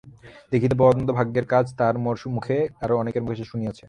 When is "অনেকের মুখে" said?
2.97-3.35